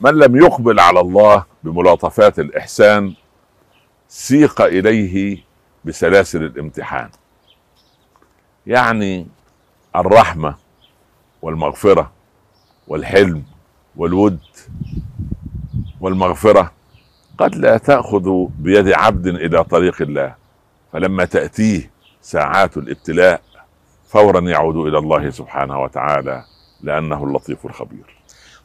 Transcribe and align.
من 0.00 0.10
لم 0.10 0.36
يقبل 0.36 0.80
على 0.80 1.00
الله 1.00 1.44
بملاطفات 1.64 2.38
الإحسان 2.38 3.14
سيق 4.08 4.60
إليه 4.60 5.44
بسلاسل 5.84 6.42
الامتحان. 6.44 7.10
يعني 8.66 9.26
الرحمة 9.96 10.56
والمغفرة 11.42 12.12
والحلم 12.88 13.44
والود 13.96 14.38
والمغفرة 16.00 16.72
قد 17.38 17.54
لا 17.54 17.78
تأخذ 17.78 18.46
بيد 18.58 18.88
عبد 18.88 19.26
إلى 19.26 19.64
طريق 19.64 20.02
الله 20.02 20.34
فلما 20.92 21.24
تأتيه 21.24 21.90
ساعات 22.20 22.76
الابتلاء 22.76 23.42
فورا 24.08 24.40
يعود 24.40 24.76
إلى 24.76 24.98
الله 24.98 25.30
سبحانه 25.30 25.80
وتعالى 25.82 26.44
لأنه 26.82 27.24
اللطيف 27.24 27.66
الخبير. 27.66 28.11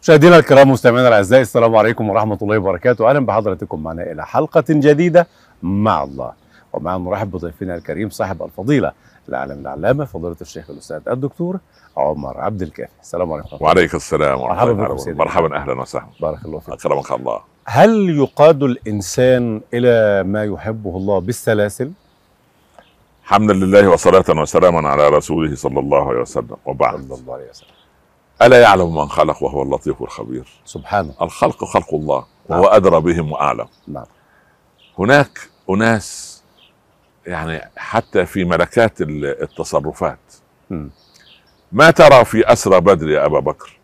مشاهدينا 0.02 0.38
الكرام 0.38 0.72
مستمعينا 0.72 1.08
الأعزاء 1.08 1.42
السلام 1.42 1.76
عليكم 1.76 2.10
ورحمة 2.10 2.38
الله 2.42 2.58
وبركاته. 2.58 3.10
أهلا 3.10 3.26
بحضراتكم 3.26 3.84
معنا 3.84 4.12
إلى 4.12 4.26
حلقة 4.26 4.64
جديدة 4.70 5.28
مع 5.64 6.04
الله. 6.04 6.32
ومعنا 6.74 6.98
نرحب 6.98 7.32
بضيفنا 7.32 7.76
الكريم 7.76 8.10
صاحب 8.10 8.44
الفضيلة 8.44 8.92
العالم 9.30 9.60
العلامة 9.62 10.06
فضيلة 10.06 10.36
الشيخ 10.42 10.70
الأستاذ 10.70 11.00
الدكتور 11.08 11.60
عمر 11.98 12.42
عبد 12.42 12.62
الكافي. 12.62 12.92
السلام 13.02 13.34
عليكم. 13.34 13.58
وعليك 13.60 13.96
السلام 13.96 14.40
مرحبا 14.40 14.72
الله 14.72 14.84
وبركاته. 14.84 15.14
مرحبا 15.14 15.58
أهلا 15.58 15.82
وسهلا. 15.82 16.08
بارك 16.22 16.46
الله 16.46 16.60
فيك. 16.60 16.74
أكرمك 16.74 17.12
الله. 17.12 17.40
هل 17.66 18.10
يقاد 18.10 18.64
الإنسان 18.64 19.62
إلى 19.74 20.24
ما 20.24 20.44
يحبه 20.44 20.98
الله 20.98 21.20
بالسلاسل؟ 21.20 21.92
حمدا 23.24 23.54
لله 23.54 23.90
وصلاة 23.90 24.42
وسلاما 24.42 24.90
على 24.90 25.10
رسوله 25.10 25.56
صلى 25.56 25.80
الله 25.80 26.10
عليه 26.10 26.20
وسلم. 26.20 26.58
وبعد. 26.66 27.02
صلى 27.02 27.22
الله 27.22 27.34
عليه 27.34 27.50
وسلم. 27.50 27.77
ألا 28.42 28.62
يعلم 28.62 28.96
من 28.96 29.10
خلق 29.10 29.44
وهو 29.44 29.64
اللطيف 29.64 30.02
الخبير؟ 30.02 30.48
سبحانه. 30.66 31.14
الخلق 31.22 31.64
خلق 31.66 31.94
الله 31.94 32.26
نعم. 32.50 32.60
وهو 32.60 32.68
أدرى 32.68 33.00
بهم 33.02 33.32
وأعلم. 33.32 33.68
نعم. 33.88 34.06
هناك 35.00 35.40
أناس 35.70 36.38
يعني 37.28 37.62
حتى 37.78 38.26
في 38.26 38.44
ملكات 38.46 39.02
ال- 39.02 39.42
التصرفات. 39.44 40.20
مم. 40.70 40.90
ما 41.72 41.92
ترى 41.92 42.26
في 42.26 42.54
أسرى 42.54 42.82
بدر 42.82 43.10
يا 43.10 43.26
أبا 43.26 43.40
بكر؟ 43.40 43.78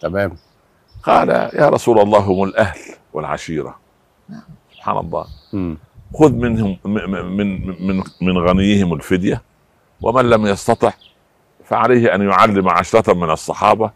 تمام. 0.00 0.36
قال 1.02 1.28
يا 1.28 1.68
رسول 1.68 1.98
الله 2.00 2.18
هم 2.18 2.44
الأهل 2.44 2.78
والعشيرة. 3.12 3.76
سبحان 4.74 4.96
الله. 4.98 5.26
خذ 6.14 6.32
منهم 6.32 6.78
م- 6.84 6.88
م- 6.90 7.36
من 7.36 7.66
من 7.86 8.02
من 8.22 8.38
غنيهم 8.38 8.94
الفدية 8.94 9.42
ومن 10.02 10.30
لم 10.30 10.46
يستطع 10.46 10.92
فعليه 11.68 12.14
أن 12.14 12.28
يعلم 12.28 12.68
عشرة 12.68 13.14
من 13.14 13.30
الصحابة 13.30 13.90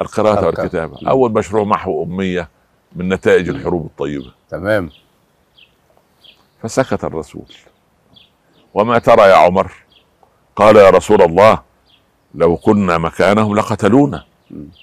القراءة 0.00 0.32
القراءة. 0.32 0.46
والكتابة 0.60 0.94
نعم. 1.02 1.08
أول 1.10 1.32
مشروع 1.32 1.64
محو 1.64 2.04
أمية 2.04 2.48
من 2.96 3.08
نتائج 3.08 3.48
الحروب 3.48 3.86
الطيبة 3.86 4.32
تمام 4.50 4.90
فسكت 6.62 7.04
الرسول 7.04 7.42
وما 8.74 8.98
ترى 8.98 9.22
يا 9.22 9.34
عمر 9.34 9.72
قال 10.56 10.76
يا 10.76 10.90
رسول 10.90 11.22
الله 11.22 11.58
لو 12.34 12.56
كنا 12.56 12.98
مكانهم 12.98 13.56
لقتلونا. 13.56 14.24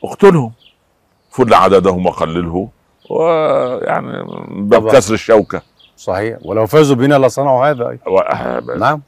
اقتلهم 0.03 0.51
فل 1.31 1.53
عددهم 1.53 2.05
وقلله 2.05 2.69
ويعني 3.09 4.23
باب. 4.49 4.91
كسر 4.91 5.13
الشوكة 5.13 5.61
صحيح 5.97 6.37
ولو 6.41 6.67
فازوا 6.67 6.95
بنا 6.95 7.15
لصنعوا 7.27 7.65
هذا 7.69 7.89
أيضا. 7.89 8.09
و- 8.11 8.77
نعم. 8.77 9.01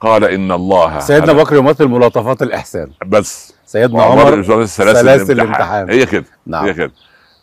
قال 0.00 0.24
إن 0.24 0.52
الله 0.52 0.98
سيدنا 0.98 1.32
بكر 1.32 1.56
يمثل 1.56 1.86
ملاطفات 1.86 2.42
الإحسان. 2.42 2.90
بس. 3.06 3.54
سيدنا 3.66 4.02
عمر 4.02 4.42
سلاسل, 4.42 4.96
سلاسل 4.96 5.32
الامتحان. 5.32 5.90
هي 5.90 6.06
كده 6.06 6.24
نعم. 6.46 6.64
هي 6.64 6.74
كده. 6.74 6.92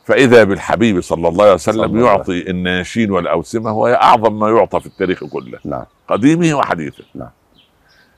فإذا 0.06 0.44
بالحبيب 0.44 1.02
صلى 1.02 1.28
الله 1.28 1.44
عليه 1.44 1.54
وسلم 1.54 1.84
الله 1.84 2.08
يعطي 2.08 2.50
الناشين 2.50 3.12
والأوسمة 3.12 3.72
وهي 3.72 3.96
أعظم 3.96 4.40
ما 4.40 4.50
يعطى 4.50 4.80
في 4.80 4.86
التاريخ 4.86 5.24
كله. 5.24 5.60
نعم. 5.66 5.86
قديمه 6.08 6.54
وحديثه. 6.54 7.04
نعم. 7.16 7.30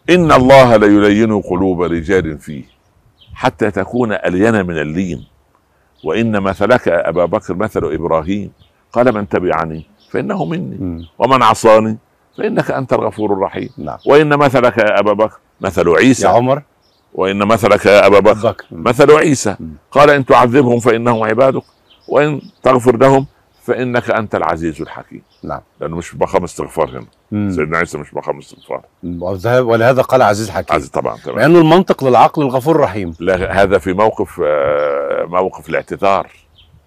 إن 0.09 0.31
الله 0.31 0.75
ليلين 0.75 1.41
قلوب 1.41 1.81
رجال 1.81 2.38
فيه 2.38 2.63
حتى 3.34 3.72
تكون 3.72 4.12
ألين 4.12 4.66
من 4.66 4.78
اللين. 4.78 5.28
وإن 6.03 6.40
مثلك 6.40 6.88
يا 6.88 7.09
أبا 7.09 7.25
بكر 7.25 7.53
مثل 7.53 7.84
إبراهيم. 7.84 8.52
قال 8.94 9.13
من 9.13 9.29
تبعني 9.29 9.85
فإنه 10.12 10.46
مني. 10.46 10.78
مم. 10.79 11.06
ومن 11.19 11.44
عصاني 11.44 11.97
فإنك 12.38 12.72
أنت 12.72 12.94
الغفور 12.94 13.34
الرحيم. 13.34 13.69
نعم. 13.78 13.97
وإن 14.07 14.38
مثلك 14.38 14.78
يا 14.78 15.00
أبا 15.00 15.13
بكر 15.13 15.38
مثل 15.62 15.88
يا 15.88 15.97
عيسى 15.97 16.28
عمر. 16.28 16.62
وإن 17.13 17.38
مثلك 17.38 17.85
يا 17.85 18.07
أبا 18.07 18.19
بكر 18.19 18.51
بكر. 18.51 18.66
مثل 18.72 19.12
عيسى. 19.12 19.56
مم. 19.59 19.73
قال 19.91 20.09
إن 20.09 20.25
تعذبهم 20.25 20.79
فإنهم 20.79 21.23
عبادك 21.23 21.63
وإن 22.07 22.41
تغفر 22.63 22.97
لهم 22.97 23.28
فإنك 23.63 24.12
أنت 24.12 24.35
العزيز 24.35 24.81
الحكيم. 24.81 25.22
نعم. 25.44 25.62
لأنه 25.81 25.96
مش 25.96 26.16
مقام 26.16 26.44
استغفار 26.44 26.90
هنا. 26.90 27.06
مم. 27.31 27.51
سيدنا 27.51 27.78
عيسى 27.78 27.97
مش 27.97 28.13
مقام 28.13 28.38
استغفار. 28.40 28.81
ولهذا 29.62 30.02
قال 30.02 30.22
عزيز 30.22 30.50
حكيم. 30.50 30.75
عزيز 30.75 30.90
طبعا 30.90 31.17
تمام 31.17 31.40
لأنه 31.40 31.59
المنطق 31.59 32.03
للعقل 32.03 32.41
الغفور 32.41 32.75
الرحيم. 32.75 33.13
لا 33.19 33.63
هذا 33.63 33.78
في 33.78 33.94
موقف 33.94 34.41
آه، 34.46 35.25
موقف 35.25 35.69
الاعتذار. 35.69 36.28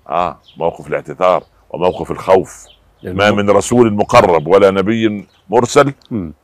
آه 0.08 0.38
موقف 0.56 0.88
الاعتذار 0.88 1.42
وموقف 1.70 2.10
الخوف. 2.10 2.66
ما 3.02 3.30
من 3.30 3.50
رسول 3.50 3.94
مقرب 3.94 4.46
ولا 4.46 4.70
نبي 4.70 5.26
مرسل. 5.50 5.92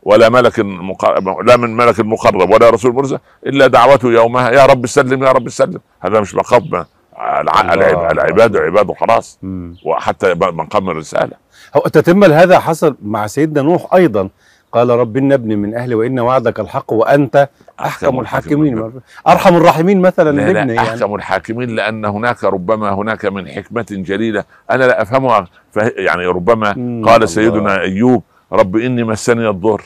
ولا 0.03 0.29
ملك 0.29 0.61
مقرب 0.61 1.29
لا 1.29 1.57
من 1.57 1.77
ملك 1.77 2.01
مقرب 2.01 2.51
ولا 2.51 2.71
رسول 2.71 2.95
مرسل 2.95 3.19
إلا 3.47 3.67
دعوته 3.67 4.13
يومها 4.13 4.51
يا 4.51 4.67
رب 4.67 4.87
سلم 4.87 5.25
يا 5.25 5.33
رب 5.33 5.49
سلم. 5.49 5.81
هذا 6.01 6.21
مش 6.21 6.35
مقام 6.35 6.85
العباد 7.19 8.57
عباد 8.57 8.93
خلاص 8.93 9.39
مم. 9.43 9.77
وحتى 9.85 10.35
مقام 10.35 10.91
الرسالة. 10.91 11.37
هو 11.77 11.81
تتم 11.81 12.25
هذا 12.25 12.59
حصل 12.59 12.97
مع 13.03 13.27
سيدنا 13.27 13.63
نوح 13.63 13.95
أيضا. 13.95 14.29
قال 14.75 14.91
رب 14.91 15.17
إن 15.17 15.33
ابني 15.33 15.57
من 15.57 15.75
أهلي 15.75 15.95
وإن 15.95 16.21
وعدك 16.21 16.61
الحق 16.61 16.93
وأنت 16.93 17.49
أحكم 17.81 18.21
الحاكمين. 18.21 18.93
أرحم 19.29 19.57
الراحمين 19.57 20.01
مثلا 20.01 20.31
لا 20.37 20.53
لا 20.53 20.59
يعني. 20.59 20.79
أحكم 20.79 21.15
الحاكمين 21.15 21.71
لأن 21.71 22.05
هناك 22.05 22.45
ربما 22.45 22.91
هناك 22.91 23.25
من 23.25 23.49
حكمة 23.49 23.87
جليلة. 23.91 24.45
أنا 24.71 24.85
لا 24.85 25.03
أفهمها. 25.03 25.47
فه- 25.73 25.93
يعني 25.97 26.27
ربما. 26.27 26.69
قال 27.07 27.15
الله. 27.15 27.27
سيدنا 27.27 27.81
أيوب 27.81 28.23
رب 28.53 28.77
إني 28.77 29.05
مسني 29.05 29.49
الضر. 29.49 29.83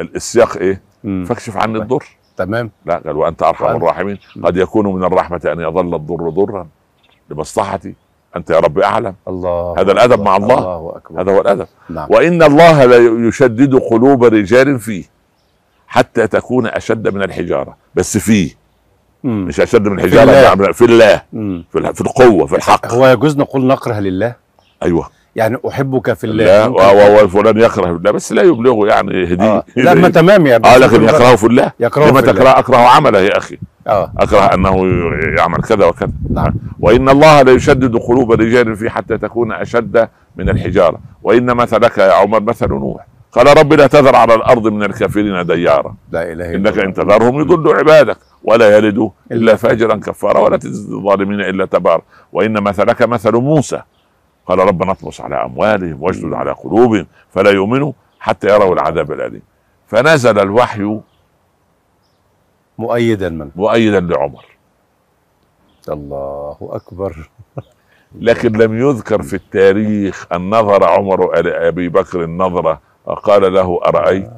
ال- 0.00 0.16
السياق 0.16 0.56
إيه؟ 0.56 0.80
مم. 1.04 1.24
فاكشف 1.28 1.56
عني 1.56 1.78
الضر. 1.78 2.04
تمام. 2.36 2.70
لا 2.86 2.96
قال 3.06 3.16
وأنت 3.16 3.42
أرحم 3.42 3.64
وأنت- 3.64 3.70
الراحمين. 3.70 4.18
مم. 4.36 4.46
قد 4.46 4.56
يكون 4.56 4.86
من 4.94 5.04
الرحمة 5.04 5.40
أن 5.52 5.60
يظل 5.60 5.94
الضر 5.94 6.28
ضرا 6.30 6.66
لمصلحتي. 7.30 7.94
أنت 8.36 8.50
يا 8.50 8.58
رب 8.58 8.78
أعلم. 8.78 9.14
الله 9.28 9.74
هذا 9.78 9.92
الأدب 9.92 10.12
أكبر. 10.12 10.24
مع 10.24 10.36
الله. 10.36 10.54
الله 10.58 10.92
أكبر. 10.96 11.20
هذا 11.20 11.32
هو 11.32 11.40
الأدب. 11.40 11.66
نعم. 11.90 12.06
وإن 12.10 12.42
الله 12.42 12.84
لا 12.84 13.28
يشدد 13.28 13.74
قلوب 13.74 14.24
رجال 14.24 14.78
فيه 14.78 15.04
حتى 15.88 16.26
تكون 16.26 16.66
أشد 16.66 17.14
من 17.14 17.22
الحجارة. 17.22 17.76
بس 17.94 18.18
فيه. 18.18 18.50
مم. 19.24 19.44
مش 19.44 19.60
أشد 19.60 19.88
من 19.88 20.00
الله. 20.00 20.22
الحجاره 20.22 20.72
في 20.72 20.84
الله. 20.84 21.22
في 21.72 21.78
ال- 21.78 21.94
في 21.94 22.00
القوة 22.00 22.46
في 22.46 22.56
الحق. 22.56 22.86
هو 22.86 23.06
يجوز 23.06 23.36
نقول 23.36 23.66
نكره 23.66 24.00
لله؟ 24.00 24.34
أيوه. 24.82 25.08
يعني 25.36 25.58
أحبك 25.68 26.12
في 26.12 26.24
الله. 26.24 26.44
لا 26.44 27.22
وفلان 27.24 27.60
يكره 27.60 27.92
بالله 27.92 28.10
بس 28.10 28.32
لا 28.32 28.42
يبلغه 28.42 28.86
يعني 28.86 29.14
يهديه 29.22 29.44
آه. 29.44 29.64
لا 29.76 29.94
ما 29.94 30.08
تمام 30.08 30.46
يعني 30.46 30.66
آه 30.66 30.78
لكن 30.78 31.04
يكرهه 31.04 31.36
في 31.36 31.46
الله. 31.46 31.72
يكرهه 31.80 32.10
لما 32.10 32.20
في 32.22 32.30
الله. 32.30 32.40
تكره 32.42 32.58
اكره 32.58 32.76
عمله 32.76 33.18
يا 33.20 33.38
أخي. 33.38 33.58
آه. 33.86 34.12
أكره 34.18 34.54
أنه 34.54 34.76
يعمل 35.38 35.62
كذا 35.62 35.86
وكذا. 35.86 36.12
نعم. 36.30 36.54
وإن 36.80 37.08
الله 37.08 37.42
لا 37.42 37.52
يشدد 37.52 37.96
قلوب 37.96 38.32
رجال 38.32 38.76
فيه 38.76 38.88
حتى 38.88 39.18
تكون 39.18 39.52
أشد 39.52 40.08
من 40.36 40.48
الحجارة. 40.48 40.98
وإن 41.22 41.56
مثلك 41.56 41.98
يا 41.98 42.12
عمر 42.12 42.40
مثل 42.40 42.68
نوح. 42.68 43.06
قال 43.32 43.58
رب 43.58 43.72
لا 43.72 43.86
تذر 43.86 44.16
على 44.16 44.34
الأرض 44.34 44.66
من 44.66 44.82
الكافرين 44.82 45.46
ديارا. 45.46 45.94
لا 46.12 46.32
إله 46.32 46.54
إلا 46.54 46.70
إنك. 46.70 46.78
إن 46.78 46.94
تذرهم 46.94 47.40
يضلوا 47.40 47.74
عبادك. 47.74 48.16
ولا 48.44 48.76
يلدوا 48.76 49.10
إلا 49.32 49.56
فاجرا 49.56 49.94
كفارا 49.94 50.40
ولا 50.40 50.56
تزد 50.56 50.92
الظالمين 50.92 51.40
إلا 51.40 51.64
تبارا. 51.64 52.02
وإن 52.32 52.62
مثلك 52.62 53.02
مثل 53.02 53.32
موسى. 53.32 53.82
قال 54.46 54.58
ربنا 54.58 54.92
اطمس 54.92 55.20
على 55.20 55.44
أموالهم 55.44 56.02
واشدد 56.02 56.32
على 56.32 56.52
قلوبهم 56.52 57.06
فلا 57.30 57.50
يؤمنوا 57.50 57.92
حتى 58.20 58.48
يروا 58.48 58.74
العذاب 58.74 59.12
الأليم. 59.12 59.42
فنزل 59.88 60.38
الوحي 60.38 61.00
مؤيدا 62.78 63.28
من؟ 63.28 63.50
مؤيدا 63.56 64.00
لعمر. 64.00 64.44
الله 65.88 66.56
أكبر. 66.62 67.30
لكن 68.20 68.52
لم 68.52 68.78
يذكر 68.88 69.22
في 69.22 69.34
التاريخ 69.36 70.26
أن 70.32 70.50
نظر 70.50 70.84
عمر 70.84 71.40
إلى 71.40 71.68
أبي 71.68 71.88
بكر 71.88 72.26
نظره 72.26 72.80
وقال 73.06 73.52
له 73.54 73.80
أرأيت؟ 73.84 74.30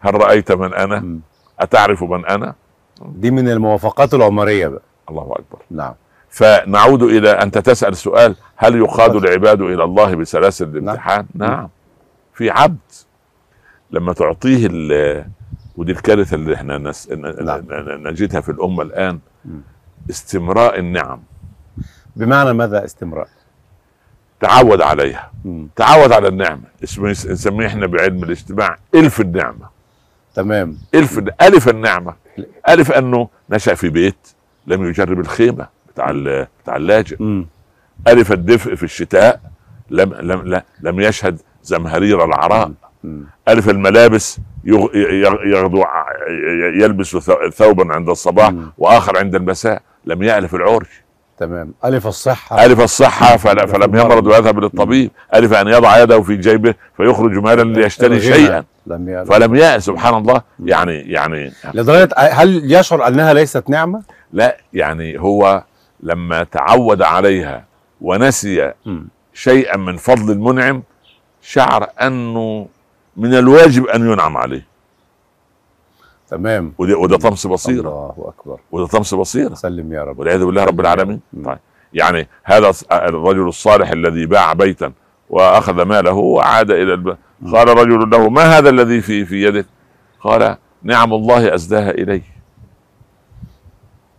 هل 0.00 0.14
رأيت 0.14 0.52
من 0.52 0.74
أنا؟ 0.74 1.00
مم. 1.00 1.20
أتعرف 1.60 2.02
من 2.02 2.26
أنا؟ 2.26 2.54
دي 3.02 3.30
من 3.30 3.48
الموافقات 3.48 4.14
العمرية 4.14 4.68
بقى. 4.68 4.82
الله 5.10 5.22
أكبر. 5.22 5.58
نعم. 5.70 5.94
فنعود 6.30 7.02
إلى 7.02 7.30
أنت 7.30 7.58
تسأل 7.58 7.96
سؤال 7.96 8.36
هل 8.56 8.76
يقاد 8.76 9.14
العباد 9.16 9.60
إلى 9.60 9.84
الله 9.84 10.14
بسلاسل 10.14 10.64
الامتحان؟ 10.68 11.26
نعم. 11.34 11.50
نعم. 11.50 11.68
في 12.34 12.50
عبد 12.50 12.78
لما 13.90 14.12
تعطيه 14.12 14.66
ودي 15.78 15.92
الكارثة 15.92 16.34
اللي 16.34 16.54
إحنا 16.54 16.78
نس... 16.78 17.08
ن- 17.10 17.44
نعم. 17.44 17.62
نجدها 18.08 18.40
في 18.40 18.48
الأمة 18.48 18.82
الآن. 18.82 19.18
استمراء 20.10 20.78
النعم. 20.78 21.22
بمعنى 22.16 22.52
ماذا 22.52 22.84
استمرار 22.84 23.28
تعود 24.40 24.80
عليها. 24.80 25.32
مم. 25.44 25.68
تعود 25.76 26.12
على 26.12 26.28
النعمة. 26.28 26.62
اسمه 26.84 27.08
نسميه 27.10 27.66
إحنا 27.66 27.86
بعلم 27.86 28.24
الاجتماع. 28.24 28.76
ألف 28.94 29.20
النعمة. 29.20 29.68
تمام. 30.34 30.78
ألف 30.94 31.18
ألف 31.42 31.68
النعمة. 31.68 32.14
ألف 32.68 32.92
أنه 32.92 33.28
نشأ 33.50 33.74
في 33.74 33.88
بيت 33.88 34.28
لم 34.66 34.84
يجرب 34.84 35.20
الخيمة 35.20 35.68
بتاع 35.88 36.12
بتاع 36.62 36.76
اللاجئ. 36.76 37.44
ألف 38.08 38.32
الدفء 38.32 38.74
في 38.74 38.82
الشتاء. 38.82 39.40
لم 39.90 40.14
لم 40.14 40.62
لم 40.80 41.00
يشهد 41.00 41.40
زمهرير 41.62 42.24
العراء. 42.24 42.72
ألف 43.48 43.68
الملابس 43.68 44.38
يغدو 45.44 45.84
يلبس 46.74 47.16
ثوبا 47.54 47.94
عند 47.94 48.08
الصباح 48.08 48.50
مم. 48.50 48.72
وآخر 48.78 49.18
عند 49.18 49.34
المساء 49.34 49.82
لم 50.04 50.22
يألف 50.22 50.54
العرج 50.54 50.86
تمام 51.38 51.72
ألف 51.84 52.06
الصحة 52.06 52.64
ألف 52.64 52.80
الصحة 52.80 53.36
فلا 53.36 53.66
فلم 53.66 53.96
يمرض 53.96 54.26
ويذهب 54.26 54.58
للطبيب 54.58 55.10
ألف 55.34 55.52
أن 55.52 55.68
يضع 55.68 55.98
يده 56.02 56.22
في 56.22 56.36
جيبه 56.36 56.74
فيخرج 56.96 57.32
مالا 57.32 57.62
ليشتري. 57.80 58.20
شيئا 58.20 58.64
لم 58.86 59.08
يعلم. 59.08 59.24
فلم 59.24 59.54
يأس 59.54 59.84
سبحان 59.84 60.14
الله 60.14 60.42
يعني 60.64 60.94
يعني 60.94 61.52
لدرجة 61.74 62.14
هل 62.16 62.72
يشعر 62.72 63.06
أنها 63.08 63.32
ليست 63.34 63.70
نعمة؟ 63.70 64.02
لا 64.32 64.56
يعني 64.72 65.20
هو 65.20 65.62
لما 66.02 66.42
تعود 66.44 67.02
عليها 67.02 67.64
ونسي 68.00 68.72
مم. 68.86 69.08
شيئا 69.34 69.76
من 69.76 69.96
فضل 69.96 70.32
المنعم 70.32 70.82
شعر 71.42 71.86
أنه 72.02 72.66
من 73.18 73.34
الواجب 73.34 73.86
أن 73.86 74.12
ينعم 74.12 74.36
عليه. 74.36 74.66
تمام. 76.28 76.72
وده, 76.78 76.96
وده 76.98 77.16
طمس 77.16 77.46
بصيرة. 77.46 77.88
الله 77.88 78.32
أكبر. 78.38 78.60
وده 78.72 78.86
طمس 78.86 79.14
بصيرة. 79.14 79.54
سلم 79.54 79.92
يا 79.92 80.04
رب. 80.04 80.18
والعياذ 80.18 80.44
بالله 80.44 80.64
رب 80.64 80.80
العالمين. 80.80 81.20
طيب. 81.44 81.58
يعني 81.92 82.28
هذا 82.44 82.72
الرجل 82.92 83.48
الصالح 83.48 83.90
الذي 83.90 84.26
باع 84.26 84.52
بيتا 84.52 84.92
وأخذ 85.30 85.82
ماله 85.82 86.12
وعاد 86.12 86.70
إلى 86.70 86.94
الب... 86.94 87.16
قال 87.52 87.68
رجل 87.68 88.10
له 88.10 88.28
ما 88.28 88.42
هذا 88.42 88.70
الذي 88.70 89.00
في 89.00 89.24
في 89.24 89.42
يدك؟ 89.42 89.66
قال 90.20 90.56
نعم 90.82 91.12
الله 91.14 91.54
اسداها 91.54 91.90
الي 91.90 92.22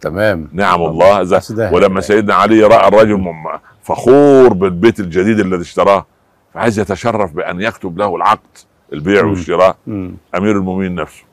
تمام. 0.01 0.49
نعم 0.53 0.81
الله. 0.81 1.21
أسداها 1.21 1.73
ولما. 1.73 2.01
سيدنا 2.01 2.33
علي 2.33 2.63
رأى 2.63 2.87
الرجل 2.87 3.33
فخور 3.83 4.53
بالبيت 4.53 4.99
الجديد 4.99 5.39
الذي 5.39 5.61
اشتراه 5.61 6.05
فعايز 6.53 6.79
يتشرف 6.79 7.33
بأن 7.33 7.61
يكتب 7.61 7.97
له 7.97 8.15
العقد. 8.15 8.57
البيع 8.93 9.23
مم. 9.23 9.29
والشراء. 9.29 9.75
مم. 9.87 10.15
أمير 10.35 10.57
المؤمنين 10.57 10.95
نفسه. 10.95 11.23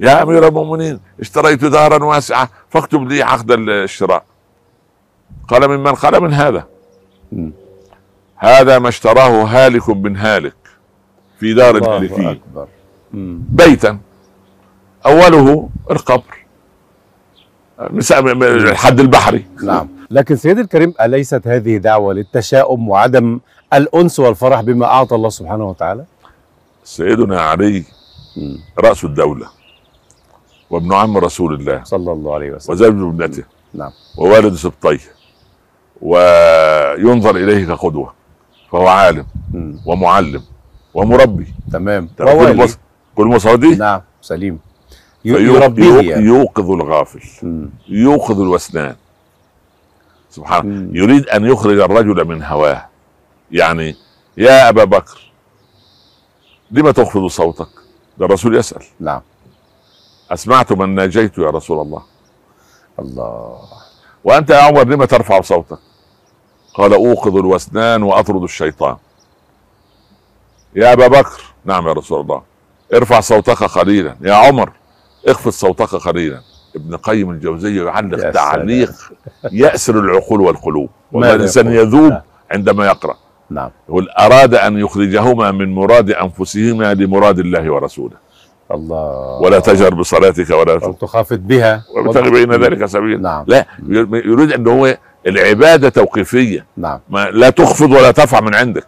يا 0.00 0.22
أمير 0.22 0.48
المؤمنين 0.48 1.00
اشتريت 1.20 1.64
دارا 1.64 2.04
واسعة 2.04 2.48
فاكتب 2.70 3.08
لي 3.08 3.22
عقد 3.22 3.50
الشراء. 3.50 4.24
قال 5.48 5.68
من 5.68 5.80
من؟ 5.80 5.94
قال 5.94 6.22
من 6.22 6.32
هذا. 6.32 6.66
مم. 7.32 7.52
هذا 8.36 8.78
ما 8.78 8.88
اشتراه 8.88 9.44
هالك 9.44 9.90
بن 9.90 10.16
هالك 10.16 10.54
في 11.40 11.54
دار 11.54 11.76
الملكية. 11.76 12.40
بيتا. 13.48 13.98
أوله 15.06 15.68
القبر. 15.90 16.44
الحد 17.80 19.00
البحري. 19.00 19.46
نعم. 19.62 19.88
لكن 20.10 20.36
سيدي 20.36 20.60
الكريم 20.60 20.94
أليست 21.00 21.46
هذه 21.46 21.76
دعوة 21.76 22.14
للتشاؤم 22.14 22.88
وعدم 22.88 23.40
الأنس 23.72 24.20
والفرح 24.20 24.60
بما 24.60 24.86
أعطى 24.86 25.14
الله 25.14 25.28
سبحانه 25.28 25.68
وتعالى؟ 25.68 26.04
سيدنا 26.84 27.40
علي. 27.40 27.84
رأس 28.78 29.04
الدولة 29.04 29.46
وابن 30.70 30.92
عم 30.92 31.18
رسول 31.18 31.54
الله 31.54 31.84
صلى 31.84 32.12
الله 32.12 32.34
عليه 32.34 32.50
وسلم 32.52 32.72
وزوج 32.74 32.90
ابنته 33.20 33.44
نعم 33.74 33.90
ووالد 34.18 34.54
سبطيه 34.54 35.00
وينظر 36.02 37.36
إليه 37.36 37.64
كقدوة 37.66 38.14
فهو 38.72 38.86
عالم. 38.88 39.26
ومعلم 39.86 40.42
ومربي 40.94 41.54
تمام 41.72 42.08
كل 42.18 42.24
ووالي. 42.24 42.54
مص- 42.64 42.78
كل 43.14 43.26
مصادي 43.26 43.74
نعم 43.74 44.00
سليم 44.22 44.58
يربيه 45.24 45.84
يوق- 45.84 46.04
يعني. 46.04 46.24
يوقظ 46.26 46.70
الغافل. 46.70 47.20
يوقظ 47.88 48.40
الوسنان 48.40 48.96
سبحان. 50.30 50.90
يريد 50.94 51.28
أن 51.28 51.44
يخرج 51.44 51.78
الرجل 51.80 52.24
من 52.24 52.42
هواه 52.42 52.84
يعني 53.52 53.96
يا 54.36 54.68
أبا 54.68 54.84
بكر 54.84 55.32
لم 56.70 56.90
تخفض 56.90 57.26
صوتك؟ 57.26 57.68
ده 58.18 58.26
الرسول 58.26 58.56
يسأل. 58.56 58.82
نعم. 59.00 59.20
أسمعت 60.30 60.72
من 60.72 60.94
ناجيت 60.94 61.38
يا 61.38 61.50
رسول 61.50 61.80
الله. 61.80 62.02
الله. 62.98 63.58
وأنت 64.24 64.50
يا 64.50 64.58
عمر 64.58 64.84
لم 64.84 65.04
ترفع 65.04 65.40
صوتك؟ 65.40 65.78
قال 66.74 66.94
أوقظ 66.94 67.36
الوسنان 67.36 68.02
وأطرد 68.02 68.42
الشيطان. 68.42 68.96
يا 70.76 70.92
أبا 70.92 71.06
بكر. 71.06 71.42
نعم 71.64 71.88
يا 71.88 71.92
رسول 71.92 72.20
الله. 72.20 72.42
ارفع 72.94 73.20
صوتك 73.20 73.62
قليلا. 73.64 74.16
يا 74.20 74.34
عمر 74.34 74.72
اخفض 75.26 75.50
صوتك 75.50 75.94
قليلا. 75.94 76.42
ابن 76.76 76.96
قيم 76.96 77.30
الجوزية 77.30 77.84
يعلق. 77.84 78.30
تعليق 78.30 79.12
يأسر 79.52 79.98
العقول 79.98 80.40
والقلوب. 80.40 80.90
والله 81.12 81.26
ماذا 81.28 81.36
الإنسان 81.36 81.66
يقول؟ 81.66 81.86
يذوب. 81.86 82.20
عندما 82.50 82.86
يقرأ. 82.86 83.16
نعم. 83.54 83.70
يقول 83.88 84.08
أراد 84.10 84.54
أن 84.54 84.78
يخرجهما 84.78 85.50
من 85.50 85.74
مراد 85.74 86.10
أنفسهما 86.10 86.94
لمراد 86.94 87.38
الله 87.38 87.70
ورسوله. 87.72 88.16
الله. 88.72 89.40
ولا 89.40 89.58
تجهر 89.58 89.94
بصلاتك 89.94 90.50
ولا 90.50 90.78
تخافت 91.00 91.38
بها. 91.38 91.84
وابتغي 91.94 92.30
بين 92.30 92.52
ذلك 92.52 92.86
سبيلا. 92.86 93.22
نعم. 93.22 93.44
لا 93.46 93.66
يريد 94.12 94.52
أن 94.52 94.66
هو 94.68 94.96
العبادة 95.26 95.88
توقيفية. 95.88 96.66
نعم. 96.76 96.98
ما 97.10 97.30
لا 97.30 97.50
تخفض 97.50 97.90
ولا 97.90 98.10
ترفع 98.10 98.40
من 98.40 98.54
عندك. 98.54 98.86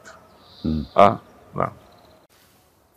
مم. 0.65 0.85
آه. 0.97 1.19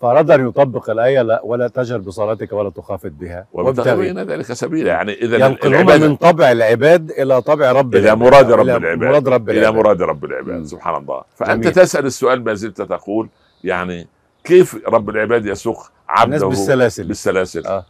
فأراد 0.01 0.31
أن 0.31 0.47
يطبق 0.47 0.89
الآية 0.89 1.21
لا 1.21 1.41
ولا 1.43 1.67
تجهر 1.67 1.97
بصلاتك 1.97 2.53
ولا 2.53 2.69
تخافت 2.69 3.11
بها. 3.11 3.47
وابتغي 3.53 4.11
ذلك 4.11 4.53
سبيلا 4.53 4.87
يعني 4.87 5.17
ينقلهما 5.21 5.81
العبادة 5.81 6.07
من 6.07 6.15
طبع 6.15 6.51
العباد 6.51 7.11
إلى 7.11 7.41
طبع 7.41 7.71
رب 7.71 7.95
العباد. 7.95 8.17
مراد 8.17 8.51
رب 8.51 8.61
إلى 8.61 8.77
العباد 8.77 9.07
مراد 9.07 9.27
رب 9.27 9.49
العباد. 9.49 9.73
مراد 9.75 10.01
رب 10.01 10.25
العباد. 10.25 10.65
سبحان 10.65 10.95
الله. 10.95 11.21
فأنت 11.35 11.63
جميل. 11.63 11.75
تسأل 11.75 12.05
السؤال 12.05 12.43
ما 12.43 12.53
زلت 12.53 12.81
تقول 12.81 13.29
يعني 13.63 14.07
كيف 14.43 14.87
رب 14.87 15.09
العباد 15.09 15.45
يسوق 15.45 15.91
الناس 16.23 16.43
عبده 16.43 16.47
بالسلاسل. 16.47 17.07
بالسلاسل؟ 17.07 17.67
آه. 17.67 17.85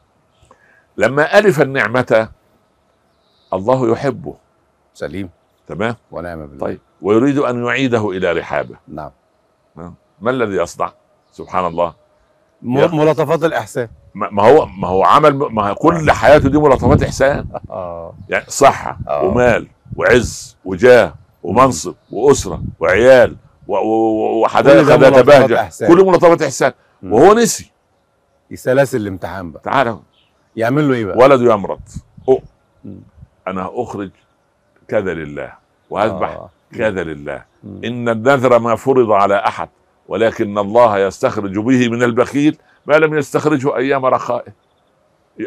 لما 0.98 1.40
ألف 1.40 1.62
النعمة 1.62 2.30
الله 3.54 3.92
يحبه. 3.92 4.36
سليم. 4.94 5.30
تمام؟ 5.68 5.96
ونعم 6.12 6.48
بالله. 6.48 6.66
طيب. 6.66 6.80
ويريد 7.02 7.38
أن 7.38 7.66
يعيده 7.66 8.10
إلى 8.10 8.32
رحابه. 8.32 8.76
نعم. 8.88 9.12
ما 10.22 10.32
الذي 10.32 10.56
يصنع؟ 10.56 10.94
سبحان 11.32 11.66
الله. 11.66 11.94
ملاطفات 12.62 13.44
الإحسان. 13.44 13.88
ما 14.14 14.44
هو 14.44 14.66
ما 14.66 14.88
هو 14.88 15.04
عمل 15.04 15.34
ما 15.34 15.70
هو 15.70 15.76
كل 15.76 16.12
حياته 16.12 16.50
دي 16.50 16.58
ملاطفات 16.58 17.04
إحسان. 17.04 17.46
آه. 17.70 18.14
يعني 18.30 18.46
صحة 18.48 18.98
آه. 19.08 19.24
ومال 19.24 19.68
وعز 19.96 20.58
وجاه 20.66 21.14
ومنصب 21.44 21.96
وأسرة 22.12 22.62
وعيال 22.80 23.36
وحدائق 23.68 24.82
ذات 25.22 25.52
إحسان. 25.52 25.88
كل 25.88 26.06
ملاطفات 26.06 26.42
إحسان. 26.42 26.72
مم. 27.02 27.14
وهو 27.14 27.34
نسي. 27.34 27.72
سلاسل 28.54 28.98
الامتحان 28.98 29.52
بقى. 29.52 29.62
تعالى 29.64 30.00
يعمل 30.56 30.88
له 30.90 30.94
إيه 30.94 31.06
بقى؟ 31.06 31.18
ولده 31.18 31.54
يمرض. 31.54 31.80
أو. 32.30 32.42
أنا 33.48 33.70
أخرج 33.74 34.12
كذا 34.88 35.14
لله. 35.14 35.54
وأذبح 35.90 36.30
آه. 36.30 36.50
كذا 36.74 37.04
لله. 37.04 37.44
إن 37.64 38.10
النذر 38.10 38.60
ما 38.60 38.76
فرض 38.76 39.12
على 39.12 39.36
أحد. 39.48 39.70
ولكن 40.10 40.58
الله 40.58 41.00
يستخرج 41.00 41.58
به 41.60 41.90
من 41.90 42.04
البخيل 42.04 42.58
ما 42.86 42.94
لم 42.94 43.18
يستخرجه 43.18 43.76
أيام 43.78 44.06
رخائه 44.06 44.54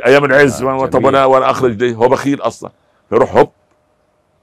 أيام 0.07 0.25
العز 0.25 0.63
آه، 0.63 0.87
طب 0.87 1.01
جميل. 1.01 1.07
أنا 1.17 1.25
وأنا 1.25 1.51
أخرج 1.51 1.83
ليه 1.83 1.95
هو 1.95 2.09
بخيل 2.09 2.41
أصلا 2.41 2.71
فيروح 3.11 3.37
هوب. 3.37 3.51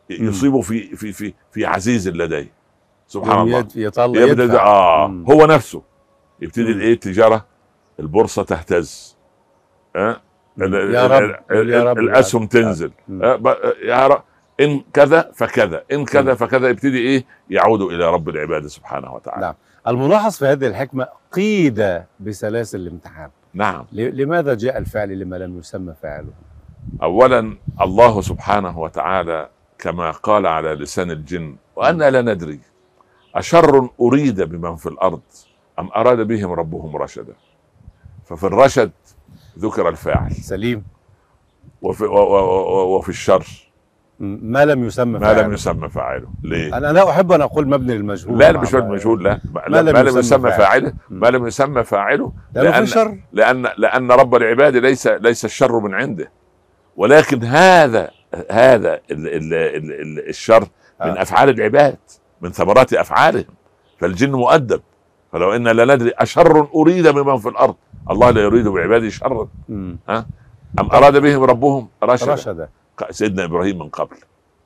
يصيبه 0.09 0.61
في 0.61 0.95
في 0.95 1.11
في 1.13 1.33
في 1.51 1.65
عزيز 1.65 2.07
لديه 2.09 2.51
سبحان 3.07 3.39
الله 3.41 3.67
يطلع 3.75 4.05
يبدا 4.05 4.43
يدفع. 4.43 4.65
آه 4.67 5.07
مم. 5.07 5.25
هو 5.31 5.45
نفسه 5.45 5.81
يبتدي. 6.41 6.71
الإيه 6.71 6.93
التجارة 6.93 7.45
البورصة 7.99 8.43
تهتز 8.43 9.17
أه؟ 9.95 10.21
ال- 10.61 10.73
يا 10.95 11.05
ال- 11.05 11.11
رب، 11.11 11.39
ال- 11.51 11.69
يا 11.69 11.83
رب. 11.83 11.97
الأسهم 11.97 12.47
تنزل. 12.47 12.91
أه 13.21 13.57
يا 13.83 14.07
رب 14.07 14.23
إن 14.59 14.81
كذا 14.93 15.31
فكذا 15.35 15.83
إن 15.91 16.05
كذا 16.05 16.31
مم. 16.31 16.35
فكذا 16.35 16.69
يبتدي 16.69 16.97
إيه 16.97 17.25
يعود 17.49 17.81
إلى 17.81 18.09
رب 18.13 18.29
العباد 18.29 18.67
سبحانه 18.67 19.13
وتعالى 19.13 19.41
نعم. 19.41 19.53
الملاحظ 19.87 20.31
في 20.35 20.45
هذه 20.45 20.67
الحكمة 20.67 21.07
قيد 21.31 22.03
بسلاسل 22.19 22.79
الامتحان. 22.79 23.29
نعم. 23.53 23.85
لماذا 23.91 24.53
جاء 24.53 24.77
الفعل 24.77 25.19
لما 25.19 25.35
لم 25.35 25.59
يسمى 25.59 25.93
فاعله؟ 26.01 26.31
اولا 27.03 27.57
الله 27.81 28.21
سبحانه 28.21 28.79
وتعالى 28.79 29.49
كما 29.77 30.11
قال 30.11 30.47
على 30.47 30.69
لسان 30.69 31.11
الجن 31.11 31.55
وأنا 31.75 32.09
لا 32.09 32.21
ندري 32.21 32.59
أشر 33.35 33.89
أريد 34.01 34.41
بمن 34.41 34.75
في 34.75 34.85
الأرض 34.89 35.21
أم 35.79 35.89
أراد 35.95 36.17
بهم 36.27 36.51
ربهم 36.51 36.95
رشدا؟ 36.97 37.33
ففي 38.25 38.43
الرشد 38.43 38.91
ذكر 39.59 39.89
الفاعل. 39.89 40.31
سليم. 40.31 40.83
وفي, 41.81 42.05
وفي 42.05 43.09
الشر. 43.09 43.68
ما 44.19 44.65
لم 44.65 44.83
يسمى 44.85 45.13
ما 45.13 45.19
فاعله. 45.19 45.41
لم 45.41 45.53
يسمى 45.53 45.89
فاعله 45.89 46.27
ليه؟ 46.43 46.77
أنا 46.77 46.87
لا 46.93 47.09
أحب 47.09 47.31
أن 47.31 47.41
أقول 47.41 47.67
مبني 47.67 47.97
للمجهول 47.97 48.39
لا 48.39 48.51
مش 48.51 48.75
الله. 48.75 48.87
مجهول 48.87 49.23
لا 49.23 49.39
ما, 49.53 49.61
ما 49.69 49.81
لم 49.81 49.93
ما 49.93 50.03
لم 50.09 50.17
يسمى 50.17 50.51
فاعله. 50.51 50.93
ما 51.09 51.27
لم 51.27 51.47
يسمى 51.47 51.83
فاعله 51.83 52.31
لأن 52.53 52.85
شر 52.85 53.17
لأن 53.33 53.67
لأن 53.77 54.11
رب 54.11 54.35
العباد 54.35 54.75
ليس 54.75 55.07
ليس 55.07 55.45
الشر 55.45 55.79
من 55.79 55.93
عنده 55.93 56.31
ولكن 56.97 57.43
هذا 57.43 58.09
هذا 58.51 58.93
ال 58.93 59.01
ال 59.11 59.53
ال 59.53 59.91
ال 60.01 60.29
الشر 60.29 60.61
من 61.01 61.07
آه. 61.17 61.21
أفعال 61.21 61.49
العباد 61.49 61.97
من 62.41 62.51
ثمرات 62.51 62.93
أفعالهم 62.93 63.45
فالجن 63.99 64.31
مؤدب 64.31 64.81
فلو 65.31 65.53
إن 65.55 65.67
لا 65.67 65.95
ندري 65.95 66.11
أشر 66.17 66.67
أريد 66.75 67.07
بمن 67.07 67.37
في 67.37 67.49
الأرض 67.49 67.75
الله 68.11 68.29
لا 68.31 68.41
يريد 68.41 68.67
بعباده 68.67 69.09
شرا 69.09 69.47
مم. 69.69 69.97
أم 70.09 70.25
أراد 70.91 71.17
بهم 71.17 71.43
ربهم 71.43 71.87
رشدا 72.03 72.33
رشد 72.33 72.69
سيدنا 73.09 73.43
إبراهيم 73.43 73.79
من 73.79 73.89
قبل 73.89 74.17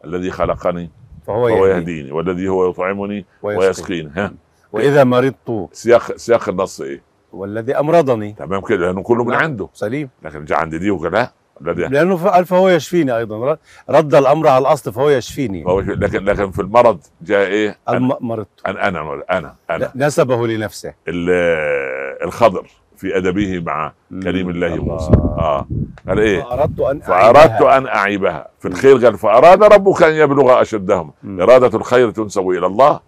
الذي 0.06 0.32
خلقني 0.32 0.90
فهو 1.28 1.48
يهدي. 1.48 1.70
يهديني 1.70 2.12
والذي 2.12 2.48
هو 2.48 2.70
يطعمني 2.70 3.26
ويسقي 3.44 3.68
ويسقيني. 3.68 4.12
ها. 4.16 4.34
وإذا 4.72 5.04
مرضت. 5.04 5.70
سياق 5.72 6.16
سياق 6.16 6.50
النص 6.50 6.82
إيه؟ 6.82 7.02
والذي 7.34 7.80
أمرضني. 7.80 8.34
تمام 8.34 8.62
كده 8.62 8.78
لأنه 8.86 9.02
كله 9.04 9.24
من 9.24 9.32
نعم. 9.32 9.42
عنده. 9.44 9.70
سليم. 9.74 10.10
لكن 10.24 10.46
جاء 10.46 10.60
عند 10.60 10.76
دي 10.76 10.92
وكده 10.92 11.32
لأنه 11.62 12.18
فقال 12.18 12.46
فهو 12.46 12.70
يشفيني 12.70 13.18
أيضا. 13.18 13.58
رد 13.90 14.16
الأمر 14.16 14.48
على 14.48 14.62
الأصل 14.62 14.94
فهو 14.94 15.10
يشفيني. 15.10 15.66
هو 15.66 15.80
لكن 15.80 16.26
لكن 16.26 16.52
في 16.52 16.62
المرض 16.62 17.00
جاء 17.22 17.48
إيه؟ 17.48 17.78
أنا. 17.90 18.18
مرضت. 18.22 18.48
أنا 18.68 18.88
أنا 18.88 19.24
أنا, 19.32 19.56
أنا. 19.70 19.92
نسبه 19.96 20.48
لنفسه. 20.48 20.94
ال- 21.08 22.24
الخضر. 22.24 22.68
في 23.04 23.18
أدبه 23.18 23.60
مع 23.60 23.92
كريم 24.24 24.50
الله 24.50 24.76
موسى. 24.76 25.12
آه. 25.12 25.68
قال 26.08 26.20
إيه؟ 26.20 26.42
فأردت 26.44 26.80
أن 26.80 27.00
فأردت 27.00 27.38
أعيبها. 27.38 27.78
أن 27.78 27.88
أعيبها. 27.88 28.48
في 28.60 28.68
الخير 28.68 28.98
قال 29.06 29.18
فأراد 29.18 29.64
ربك 29.64 30.04
أن 30.04 30.14
يبلغ 30.14 30.62
أشدهم. 30.62 31.12
مم. 31.24 31.42
إرادة 31.42 31.78
الخير 31.78 32.12
تنسب 32.12 32.50
إلى 32.50 32.66
الله 32.66 33.00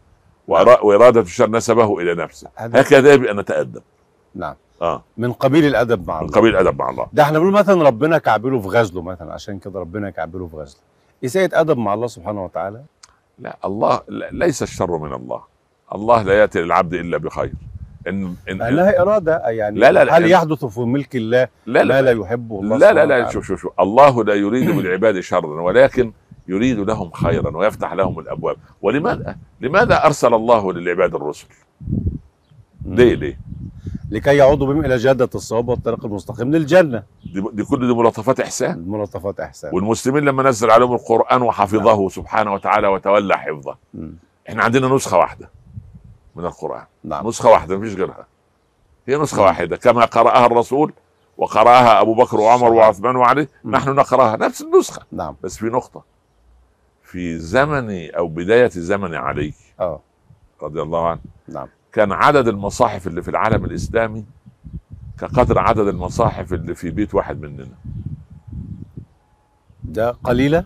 وأرا- 0.52 0.84
وإرادة 0.84 1.22
الشر 1.22 1.50
نسبه 1.50 2.00
إلى 2.00 2.14
نفسه. 2.16 2.48
هكذا 2.58 3.14
يجب 3.14 3.24
أن 3.24 3.40
نتأدب. 3.40 3.82
نعم. 4.36 4.56
آه. 4.82 5.04
من 5.18 5.32
قبيل 5.32 5.66
الأدب 5.66 6.08
مع 6.08 6.20
من 6.22 6.28
الله. 6.28 6.40
قبيل 6.40 6.56
الأدب 6.56 6.80
مع 6.80 6.90
الله. 6.90 7.08
ده 7.14 7.24
إحنا 7.24 7.40
بنقول 7.40 7.54
مثلا 7.54 7.84
ربنا 7.84 8.18
كعبله 8.18 8.60
في 8.60 8.68
غزله 8.68 9.02
مثلا 9.02 9.34
عشان 9.34 9.60
كده 9.60 9.80
ربنا 9.80 10.10
كعبله 10.10 10.48
في 10.48 10.56
غزله. 10.56 10.80
اساءة 11.25 11.50
أدب 11.62 11.78
مع 11.78 11.94
الله 11.94 12.08
سبحانه 12.08 12.44
وتعالى؟ 12.46 12.82
لا 13.40 13.58
الله 13.66 14.02
ليس 14.32 14.64
الشر 14.64 14.98
من 14.98 15.14
الله. 15.14 15.42
الله 15.96 16.22
لا 16.22 16.34
يأتي 16.34 16.62
للعبد 16.62 16.94
إلا 16.94 17.18
بخير. 17.18 17.54
ان 18.08 18.36
ان 18.50 18.58
لانها 18.58 19.02
إرادة 19.02 19.50
يعني 19.50 19.80
لا، 19.80 19.92
لا، 19.92 20.04
لا. 20.04 20.18
هل 20.18 20.32
يحدث 20.32 20.66
في 20.66 20.80
ملك 20.80 21.16
الله 21.16 21.48
لا 21.66 21.84
ما 21.84 22.02
لا 22.02 22.02
لا. 22.02 22.22
يحبه 22.22 22.60
الله 22.62 22.78
لا 22.78 22.94
لا 22.94 23.06
لا؟ 23.06 23.30
شوف 23.30 23.46
شوف 23.48 23.62
شوف. 23.62 23.74
الله 23.80 24.24
لا 24.24 24.34
يريد 24.34 24.70
بالعباد 24.72 25.20
شرا 25.20 25.62
ولكن 25.62 26.12
يريد 26.48 26.80
لهم 26.80 27.12
خيرا 27.12 27.58
ويفتح 27.58 27.94
لهم 27.94 28.20
الأبواب. 28.20 28.58
ولماذا؟ 28.82 29.38
لماذا 29.62 30.06
أرسل 30.06 30.34
الله 30.34 30.74
للعباد 30.74 31.16
الرسل. 31.16 31.48
ليه 32.86 33.16
ليه؟ 33.16 33.40
لكي 34.12 34.36
يعودوا 34.38 34.68
بهم 34.68 34.86
إلى 34.86 34.98
جادة 34.98 35.30
الصواب 35.36 35.70
والطريق 35.70 36.06
المستقيم 36.06 36.52
للجنة. 36.52 37.04
دي, 37.34 37.44
دي 37.54 37.64
كل 37.64 37.88
دي 37.88 37.94
ملاطفات 37.94 38.40
إحسان. 38.40 38.72
الملطفات 38.72 39.40
إحسان. 39.40 39.72
والمسلمين 39.74 40.24
لما 40.24 40.44
نزل 40.44 40.72
عليهم 40.72 40.94
القرآن 40.94 41.42
وحفظه 41.42 42.10
سبحانه 42.10 42.54
وتعالى 42.54 42.88
وتولى 42.88 43.38
حفظه. 43.38 43.76
مم. 43.94 44.14
إحنا 44.50 44.64
عندنا 44.64 44.88
نسخة 44.88 45.18
واحدة. 45.18 45.50
من 46.36 46.46
القرآن. 46.46 46.86
نعم. 47.04 47.27
نسخة 47.27 47.50
واحدة 47.50 47.77
مفيش 47.77 47.96
غيرها. 47.96 48.27
هي 49.08 49.18
نسخة 49.18 49.42
مم. 49.42 49.46
واحدة. 49.48 49.77
كما 49.77 50.06
قرأها 50.06 50.46
الرسول 50.46 50.94
وقرأها 51.38 52.01
أبو 52.01 52.13
بكر 52.13 52.39
وعمر. 52.39 52.74
وعثمان 52.74 53.15
وعلي 53.15 53.48
مم. 53.63 53.72
نحن 53.75 53.89
نقرأها. 53.89 54.36
نفس 54.36 54.62
النسخة. 54.62 55.06
نعم. 55.12 55.36
بس 55.44 55.58
في 55.58 55.65
نقطة. 55.65 56.04
في 57.04 57.38
زمن 57.38 58.12
أو 58.12 58.27
بداية 58.27 58.70
زمن 58.70 59.15
علي 59.15 59.54
آه. 59.80 60.00
رضي 60.62 60.82
الله 60.82 61.08
عنه 61.08 61.20
نعم. 61.48 61.68
كان 61.94 62.12
عدد 62.12 62.48
المصاحف 62.48 63.08
اللي 63.08 63.22
في 63.22 63.30
العالم 63.30 63.65
الإسلامي 63.65 64.25
كقدر 65.20 65.60
عدد 65.60 65.88
المصاحف 65.88 66.54
اللي 66.54 66.75
في 66.75 66.89
بيت 66.92 67.15
واحد 67.15 67.42
مننا. 67.42 67.75
ده 69.84 70.12
قليلة؟ 70.24 70.65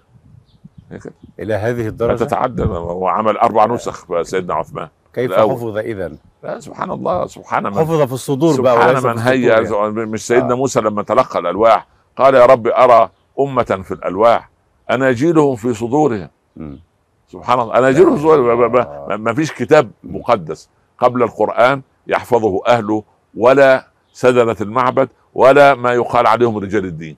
هيك 0.92 1.14
إلى 1.40 1.54
هذه 1.54 1.82
لا 1.82 1.88
الدرجه 1.88 2.24
تتعدى 2.24 2.64
وعمل 2.64 3.38
أربع 3.38 3.66
نسخ 3.66 4.22
سيدنا 4.22 4.54
عثمان. 4.54 4.90
كيف 5.22 5.32
الأول. 5.32 5.52
حفظ 5.56 5.78
اذا 5.78 6.12
لا 6.44 6.60
سبحان 6.60 6.92
الله 6.92 7.28
سبحان 7.28 7.64
من 7.64 7.74
حفظ 7.74 8.02
في 8.02 8.14
الصدور 8.14 8.62
بقى 8.62 8.76
وليس 8.78 9.00
سبحان 9.00 9.16
من 9.16 9.22
هيأ 9.22 9.60
يعني. 9.62 9.90
مش 9.90 10.28
سيدنا 10.28 10.54
آه. 10.54 10.58
موسى 10.58 10.82
لما 10.82 11.04
تلقى 11.04 11.40
الألواح 11.40 11.88
قال 12.18 12.36
يا 12.36 12.46
رب 12.46 12.68
أرى 12.68 13.10
أمة 13.40 13.64
في 13.84 13.92
الألواح 13.92 14.50
اناجيلهم 14.92 15.56
في 15.56 15.74
صدورهم 15.74 16.30
مم. 16.58 16.80
سبحان 17.28 17.60
الله 17.60 17.78
اناجيلهم 17.78 18.16
في 18.16 18.22
صدورهم 18.22 18.72
ما- 18.72 18.82
آه. 19.14 19.18
ما- 19.18 19.34
فيش 19.34 19.52
كتاب 19.52 19.92
مقدس 20.04 20.70
قبل 20.98 21.24
القرآن 21.24 21.82
يحفظه 22.08 22.62
أهله 22.68 23.04
ولا 23.38 23.88
سدنة 24.14 24.56
المعبد 24.62 25.10
ولا 25.36 25.76
ما 25.76 25.94
يقال 25.94 26.28
عليهم 26.28 26.58
رجال 26.58 26.86
الدين 26.86 27.18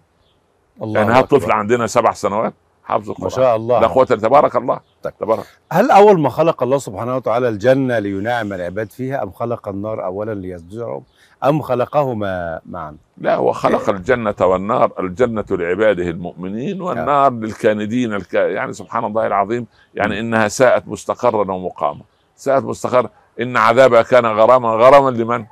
الله 0.84 1.00
يعني 1.00 1.14
هات 1.14 1.24
أكبر. 1.24 1.38
طفل 1.40 1.52
عندنا 1.52 1.88
سبع 1.88 2.12
سنوات 2.12 2.54
حافظ 2.84 3.08
ما 3.10 3.14
القرآن. 3.14 3.30
شاء 3.30 3.56
الله. 3.56 3.80
لا 3.80 3.88
قوه 3.88 4.06
إلا- 4.06 4.10
تبارك 4.10 4.56
الله. 4.56 4.80
طيب. 5.04 5.14
تبارك. 5.20 5.46
هل 5.72 5.92
أول 5.92 6.20
ما 6.20 6.30
خلق 6.30 6.64
الله 6.64 6.78
سبحانه 6.78 7.16
وتعالى 7.16 7.50
الجنة 7.50 8.00
لينعم 8.00 8.54
العباد 8.54 8.92
فيها 8.92 9.24
أم 9.24 9.32
خلق 9.32 9.68
النار 9.68 10.06
اولا 10.06 10.34
ليزجرهم 10.34 11.04
أم 11.44 11.62
خلقهما 11.62 12.60
معا؟ 12.66 12.96
لا 13.18 13.36
هو 13.36 13.52
خلق 13.52 13.90
الجنة 13.90 14.36
والنار 14.42 14.92
الجنة 15.00 15.46
لعباده 15.52 16.04
المؤمنين 16.04 16.82
والنار 16.82 17.32
للكاندين 17.32 18.14
الك... 18.14 18.34
يعني 18.34 18.74
سبحان 18.74 19.06
الله 19.06 19.28
العظيم 19.28 19.68
يعني 19.96 20.20
إنها 20.20 20.48
ساءت 20.48 20.88
مستقرا 20.88 21.52
ومقاما. 21.52 22.02
ساءت 22.36 22.64
مستقر 22.64 23.10
إن 23.42 23.58
عذابها 23.58 24.02
كان 24.02 24.26
غراما 24.26 24.70
غراما 24.70 25.10
لمن؟ 25.10 25.46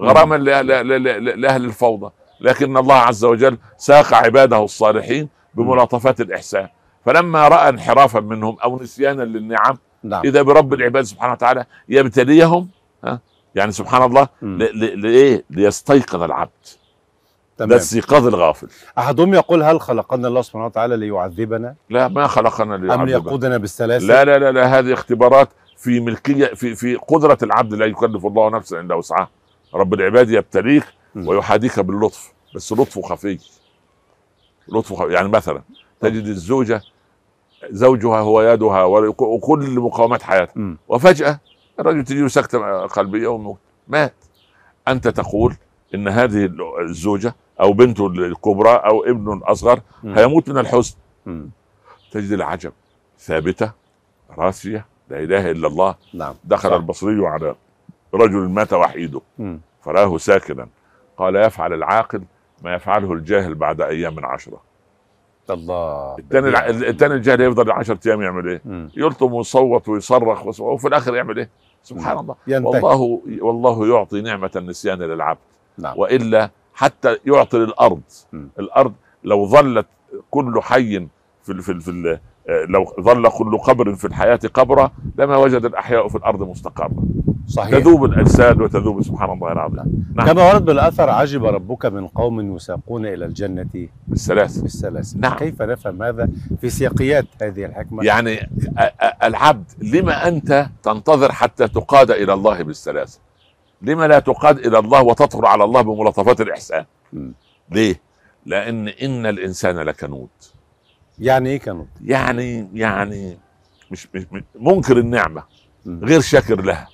غراما 0.00 0.34
لأهل, 0.36 1.40
لأهل 1.40 1.64
الفوضى. 1.64 2.12
لكن 2.40 2.76
الله 2.76 2.94
عز 2.94 3.24
وجل 3.24 3.58
ساق 3.76 4.14
عباده 4.14 4.64
الصالحين 4.64 5.28
بملاطفات 5.54 6.20
الإحسان. 6.20 6.68
فلما 7.06 7.48
رأى 7.48 7.68
انحرافا 7.68 8.20
منهم 8.20 8.56
أو 8.64 8.82
نسيانا 8.82 9.22
للنعم 9.22 9.78
نعم. 10.02 10.22
إذا 10.24 10.42
برب 10.42 10.74
العباد 10.74 11.04
سبحانه 11.04 11.32
وتعالى 11.32 11.64
يبتليهم 11.88 12.68
ها 13.04 13.20
يعني 13.54 13.72
سبحان 13.72 14.02
الله 14.02 14.28
لإيه؟ 14.72 15.44
ليستيقظ 15.50 16.22
العبد. 16.22 16.50
ده 17.58 17.66
تمام 17.66 17.78
استيقاظ 17.78 18.26
الغافل. 18.26 18.68
أحدهم 18.98 19.34
يقول 19.34 19.62
هل 19.62 19.80
خلقنا 19.80 20.28
الله 20.28 20.42
سبحانه 20.42 20.66
وتعالى 20.66 20.96
ليعذبنا؟ 20.96 21.74
لا 21.90 22.08
ما 22.08 22.26
خلقنا 22.26 22.74
أم 22.74 22.84
ليعذبنا. 22.84 23.04
ليقودنا 23.04 23.56
بالسلاسل؟ 23.56 24.06
لا 24.06 24.24
لا 24.24 24.38
لا 24.38 24.52
لا 24.52 24.78
هذه 24.78 24.92
اختبارات 24.92 25.48
في 25.76 26.00
ملكية 26.00 26.46
في 26.46 26.74
في 26.74 26.94
قدرة 26.94 27.38
العبد 27.42 27.74
لا 27.74 27.86
يكلف 27.86 28.26
الله 28.26 28.50
نفسا 28.50 28.80
إلا 28.80 28.94
وسعها. 28.94 29.28
رب 29.74 29.94
العباد 29.94 30.30
يبتليك. 30.30 30.84
ويحاديك 31.16 31.80
باللطف 31.80 32.32
بس 32.54 32.72
لطفه 32.72 33.02
خفي. 33.02 33.38
لطفه. 34.70 34.96
خفي 34.96 35.12
يعني 35.12 35.28
مثلا 35.28 35.62
تجد 36.00 36.26
الزوجة 36.26 36.82
زوجها 37.70 38.18
هو 38.20 38.42
يدها 38.42 38.82
وك- 38.84 39.22
وكل 39.22 39.80
مقاومات 39.80 40.22
حياتها. 40.22 40.52
مم. 40.56 40.78
وفجأة 40.88 41.40
الرجل 41.80 42.04
تجي 42.04 42.28
سكتة 42.28 42.86
قلبية 42.86 43.28
وموت. 43.28 43.58
مات. 43.88 44.14
أنت 44.88 45.08
تقول 45.08 45.56
إن 45.94 46.08
هذه 46.08 46.50
الزوجة 46.80 47.34
أو 47.60 47.72
بنته 47.72 48.06
الكبرى 48.06 48.70
أو 48.70 49.04
ابنه 49.04 49.32
الأصغر 49.32 49.80
مم. 50.02 50.14
هيموت 50.18 50.48
من 50.48 50.58
الحزن. 50.58 50.94
مم. 51.26 51.50
تجد 52.12 52.32
العجب. 52.32 52.72
ثابتة 53.18 53.72
راسية 54.38 54.86
لا 55.10 55.18
إله 55.22 55.50
إلا 55.50 55.68
الله. 55.68 55.94
نعم. 56.14 56.34
دخل 56.44 56.68
صح. 56.68 56.74
البصري 56.74 57.26
على 57.26 57.54
رجل 58.14 58.36
مات 58.48 58.72
وحيده. 58.72 59.20
فراه 59.84 60.18
ساكنا. 60.18 60.68
قال 61.16 61.36
يفعل 61.36 61.72
العاقل 61.72 62.22
ما 62.62 62.74
يفعله 62.74 63.12
الجاهل 63.12 63.54
بعد 63.54 63.80
أيام 63.80 64.26
عشرة. 64.26 64.60
الله. 65.50 66.16
الثاني 66.18 66.88
الثاني 66.88 67.14
الجاهل 67.14 67.40
يفضل 67.40 67.70
10 67.70 67.98
أيام 68.06 68.22
يعمل 68.22 68.48
إيه؟ 68.48 68.88
يلطم 68.96 69.32
ويصوت 69.32 69.88
ويصرخ 69.88 70.60
وفي 70.60 70.88
الآخر 70.88 71.14
يعمل 71.14 71.38
إيه؟ 71.38 71.50
سبحان 71.82 72.18
الله. 72.18 72.34
ينتهي. 72.46 72.82
والله 72.82 73.20
والله 73.42 73.88
يعطي 73.88 74.20
نعمة 74.20 74.50
النسيان 74.56 74.98
للعبد. 74.98 75.38
نعم. 75.78 75.98
وإلا 75.98 76.50
حتى 76.74 77.16
يعطي 77.26 77.58
للأرض. 77.58 78.00
مم. 78.32 78.48
الأرض 78.58 78.92
لو 79.24 79.46
ظلت 79.46 79.86
كل 80.30 80.60
حي 80.62 81.08
في 81.42 81.52
ال 81.52 81.62
في 81.62 81.72
ال 81.72 81.80
في 81.80 81.90
ال 81.90 82.20
لو 82.68 82.94
ظل 83.00 83.28
كل 83.28 83.58
قبر 83.58 83.94
في 83.94 84.04
الحياة 84.04 84.40
قبرا 84.54 84.90
لما 85.18 85.36
وجد 85.36 85.64
الأحياء 85.64 86.08
في 86.08 86.16
الأرض 86.16 86.42
مستقرا 86.42 86.90
صحيح 87.50 87.78
تذوب 87.78 88.04
الاجساد 88.04 88.60
وتذوب 88.60 89.02
سبحان 89.02 89.30
الله 89.30 89.52
العظيم 89.52 90.04
نعم. 90.14 90.26
كما 90.26 90.52
ورد 90.52 90.64
بالاثر 90.64 91.10
عجب 91.10 91.44
ربك 91.44 91.86
من 91.86 92.06
قوم 92.06 92.56
يساقون 92.56 93.06
إلى 93.06 93.24
الجنه 93.24 93.88
بالسلاسل 94.08 94.62
بالسلاسل 94.62 95.20
نعم. 95.20 95.34
كيف 95.36 95.62
نفهم 95.62 96.02
هذا 96.02 96.28
في 96.60 96.70
سياقيات 96.70 97.24
هذه 97.42 97.64
الحكمه 97.64 98.04
يعني 98.04 98.50
العبد 99.24 99.70
لما 99.82 100.28
انت 100.28 100.66
تنتظر 100.82 101.32
حتى 101.32 101.68
تقاد 101.68 102.10
إلى 102.10 102.32
الله 102.32 102.62
بالسلاسل 102.62 103.20
لما 103.82 104.08
لا 104.08 104.18
تقاد 104.18 104.58
إلى 104.58 104.78
الله 104.78 105.02
وتطهر 105.02 105.46
على 105.46 105.64
الله 105.64 105.80
بملاطفات 105.82 106.40
الاحسان 106.40 106.84
مم. 107.12 107.32
ليه 107.70 108.00
لأن 108.46 108.88
ان 108.88 109.26
الانسان 109.26 109.76
لكنود 109.78 110.28
يعني 111.18 111.48
إيه 111.48 111.58
كانوا 111.58 111.84
يعني 112.04 112.68
يعني 112.74 113.38
مش, 113.90 114.08
مش 114.14 114.22
مش- 114.32 114.42
منكر 114.60 114.98
النعمه. 114.98 115.42
غير 115.86 116.20
شاكر 116.20 116.60
لها 116.62 116.88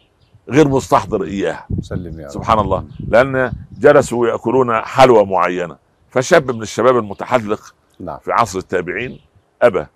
غير 0.48 0.68
مستحضر 0.68 1.24
إياها. 1.24 1.66
سلم 1.82 2.20
يا 2.20 2.24
رب. 2.26 2.32
سبحان 2.32 2.58
الله. 2.58 2.84
لأن 3.08 3.52
جلسوا 3.78 4.28
يأكلون 4.28 4.80
حلوى 4.80 5.24
معينة. 5.26 5.76
فشاب 6.10 6.50
من 6.50 6.62
الشباب 6.62 6.96
المتحلق 6.96 7.74
نعم. 8.00 8.18
في 8.18 8.32
عصر 8.32 8.58
التابعين 8.58 9.18
أبى. 9.62 9.86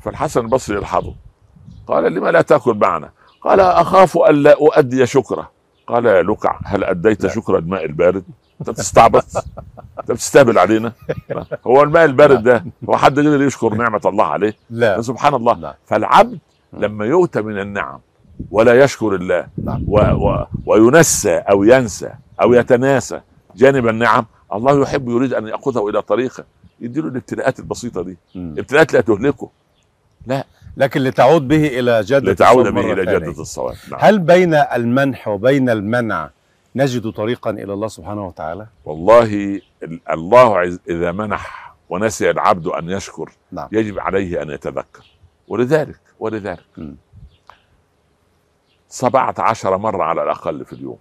فالحسن 0.00 0.40
البصري 0.40 0.76
يلحظه. 0.76 1.14
قال 1.86 2.14
لما 2.14 2.28
لا 2.28 2.42
تأكل 2.42 2.74
معنا؟ 2.74 3.10
قال 3.40 3.60
أخاف 3.60 4.16
الا 4.16 4.52
أؤدي 4.52 5.06
شكره 5.06 5.50
قال 5.86 6.06
يا 6.06 6.22
لكع 6.22 6.58
هل 6.64 6.84
أديت 6.84 7.22
لا. 7.22 7.28
شكر 7.34 7.58
الماء 7.58 7.84
البارد؟ 7.84 8.24
أنت 8.60 8.70
بتستعبط. 8.70 9.24
أنت 10.00 10.12
بتستهبل 10.12 10.58
علينا. 10.58 10.92
هو 11.66 11.82
الماء 11.82 12.04
البارد 12.04 12.42
ده 12.42 12.64
هو 12.90 12.96
حد 12.96 13.18
قدر 13.18 13.42
يشكر 13.42 13.74
نعمة 13.74 14.00
الله 14.06 14.24
عليه؟ 14.24 14.56
لا. 14.70 15.02
سبحان 15.02 15.34
الله. 15.34 15.54
لا 15.54 15.76
فالعبد 15.86 16.38
م. 16.72 16.84
لما 16.84 17.04
يؤتى 17.04 17.42
من 17.42 17.58
النعم 17.58 18.00
ولا 18.50 18.84
يشكر 18.84 19.14
الله. 19.14 19.46
نعم. 19.64 19.84
و 19.88 19.98
و 19.98 20.46
وينسى 20.66 21.34
أو 21.36 21.64
ينسى 21.64 22.10
أو 22.42 22.54
يتناسى 22.54 23.20
جانب 23.56 23.88
النعم. 23.88 24.26
الله 24.52 24.82
يحب 24.82 25.08
يريد 25.08 25.34
أن 25.34 25.48
يأخذه 25.48 25.88
إلى 25.88 26.02
طريقه. 26.02 26.44
يديله 26.80 27.08
الابتلاءات 27.08 27.58
البسيطة 27.58 28.02
دي. 28.02 28.16
ابتلاءات 28.36 28.92
لا 28.92 29.00
تهلكه. 29.00 29.50
لا. 30.26 30.44
لكن 30.76 31.00
لتعود 31.00 31.48
به 31.48 31.66
إلى 31.66 32.00
جادة 32.00 32.32
لتعود 32.32 32.66
به 32.66 32.92
إلى 32.92 33.04
جادة 33.04 33.40
الصواب. 33.40 33.74
نعم. 33.90 34.00
هل 34.02 34.18
بين 34.18 34.54
المنح 34.54 35.28
وبين 35.28 35.70
المنع 35.70 36.30
نجد 36.76 37.10
طريقا 37.10 37.50
إلى 37.50 37.72
الله 37.72 37.88
سبحانه 37.88 38.26
وتعالى؟ 38.26 38.66
والله 38.84 39.60
الله 40.10 40.78
إذا 40.88 41.12
منح 41.12 41.74
ونسي 41.88 42.30
العبد 42.30 42.66
أن 42.66 42.90
يشكر 42.90 43.32
نعم. 43.52 43.68
يجب 43.72 43.98
عليه 43.98 44.42
أن 44.42 44.50
يتذكر. 44.50 45.04
ولذلك 45.48 46.00
ولذلك. 46.20 46.64
م. 46.76 46.92
17 48.94 49.76
مرة 49.78 50.04
على 50.04 50.22
الأقل 50.22 50.64
في 50.64 50.72
اليوم. 50.72 50.98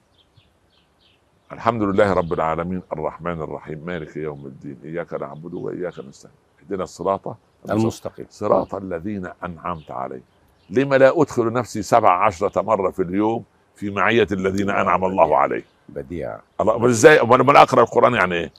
الحمد 1.51 1.81
لله 1.83 2.13
رب 2.13 2.33
العالمين 2.33 2.81
الرحمن 2.93 3.41
الرحيم 3.41 3.85
مالك 3.85 4.17
يوم 4.17 4.45
الدين 4.45 4.77
إياك 4.83 5.13
نعبد 5.13 5.53
وإياك 5.53 5.99
نستعين. 5.99 6.35
اهدنا 6.59 6.83
الصراط 6.83 7.37
المستقيم. 7.69 8.25
صراط 8.29 8.75
الذين 8.75 9.29
أنعمت 9.43 9.91
عليهم. 9.91 10.21
لما 10.69 10.95
لا 10.95 11.21
أدخل 11.21 11.53
نفسي 11.53 11.81
17 11.81 12.63
مرة 12.63 12.91
في 12.91 13.01
اليوم 13.01 13.43
في 13.75 13.89
معية 13.89 14.27
الذين 14.31 14.69
أنعم 14.69 15.05
الله 15.05 15.37
عليهم؟ 15.37 15.65
بديع. 15.89 16.39
الله 16.61 16.85
إزاي؟ 16.85 17.19
لما 17.19 17.61
أقرأ 17.61 17.81
القرآن 17.81 18.13
يعني 18.13 18.35
إيه؟ 18.35 18.51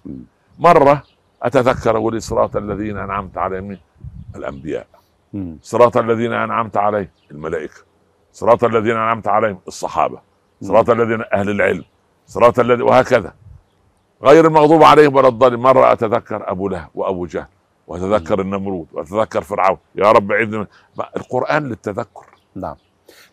مرة 0.58 1.02
أتذكر 1.42 1.96
أقول 1.96 2.12
إيه؟ 2.12 2.20
صراط 2.20 2.56
الذين 2.56 2.96
أنعمت 2.98 3.38
عليهم 3.38 3.78
الأنبياء. 4.36 4.86
صراط 5.62 5.96
الذين 5.96 6.32
أنعمت 6.32 6.76
عليهم 6.76 7.08
الملائكة. 7.30 7.93
صراط 8.34 8.64
الذين 8.64 8.90
أنعمت 8.90 9.28
عليهم 9.28 9.58
الصحابة 9.68 10.18
صراط 10.62 10.90
الذين 10.90 11.24
أهل 11.32 11.50
العلم 11.50 11.84
صراط 12.26 12.58
الذي 12.58 12.82
وهكذا. 12.82 13.34
غير 14.22 14.46
المغضوب 14.46 14.82
عليهم 14.82 15.14
ولا 15.16 15.28
الضالين. 15.28 15.60
مره 15.60 15.92
أتذكر؟ 15.92 16.50
أبو 16.50 16.68
لهب 16.68 16.88
وأبو 16.94 17.26
جهل 17.26 17.46
وأتذكر 17.86 18.40
النمرود 18.40 18.86
وأتذكر 18.92 19.42
فرعون. 19.42 19.78
يا 19.94 20.12
رب 20.12 20.32
عيدنا 20.32 20.66
القرآن 21.16 21.68
للتذكر. 21.68 22.26
نعم. 22.54 22.76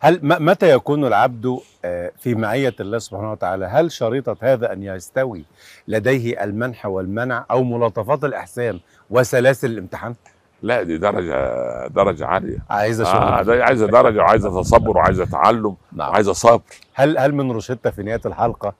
هل 0.00 0.20
متى 0.22 0.70
يكون 0.70 1.04
العبد 1.04 1.58
آه، 1.84 2.12
في 2.18 2.34
معية 2.34 2.74
الله 2.80 2.98
سبحانه 2.98 3.32
وتعالى؟ 3.32 3.66
هل 3.66 3.92
شريطة 3.92 4.36
هذا 4.40 4.72
أن 4.72 4.82
يستوي 4.82 5.44
لديه 5.88 6.44
المنح 6.44 6.86
والمنع 6.86 7.46
أو 7.50 7.64
ملاطفات 7.64 8.24
الإحسان 8.24 8.80
وسلاسل 9.10 9.70
الامتحان؟ 9.70 10.14
لا 10.62 10.82
دي 10.82 10.98
درجة 10.98 11.86
درجة 11.88 12.26
عالية. 12.26 12.58
عايزة 12.70 13.04
شغل 13.04 13.16
آه 13.16 13.64
عايزة 13.64 13.86
درجة 13.86 14.18
وعايزة 14.18 14.62
تصبر 14.62 14.96
وعايزة 14.96 15.24
تعلم 15.24 15.76
نعم. 15.92 16.10
وعايزة 16.10 16.32
صبر. 16.32 16.62
هل 16.94 17.18
هل 17.18 17.34
من 17.34 17.50
روشتة 17.50 17.90
في 17.90 18.02
نهاية 18.02 18.20
الحلقة؟ 18.26 18.74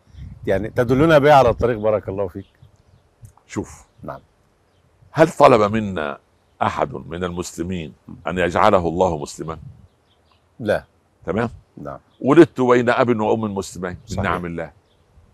يعني 0.46 0.68
تدلنا 0.68 1.18
بها 1.18 1.34
على 1.34 1.48
الطريق 1.48 1.78
بارك 1.78 2.08
الله 2.08 2.28
فيك. 2.28 2.46
شوف. 3.46 3.84
نعم. 4.02 4.20
هل 5.12 5.28
طلب 5.28 5.72
منا 5.72 6.18
أحد 6.62 6.92
من 6.94 7.24
المسلمين 7.24 7.92
أن 8.26 8.38
يجعله 8.38 8.88
الله 8.88 9.18
مسلما؟ 9.18 9.58
لا. 10.60 10.84
تمام؟ 11.26 11.50
نعم. 11.76 11.98
ولدت 12.20 12.60
بين 12.60 12.90
أب 12.90 13.20
وأم 13.20 13.54
مسلمين. 13.54 13.90
من 13.90 13.96
صحيح. 14.06 14.24
نعم 14.24 14.46
الله. 14.46 14.70